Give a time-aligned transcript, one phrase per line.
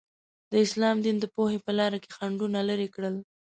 [0.51, 3.15] د اسلام دین د پوهې په لاره کې خنډونه لرې کړل.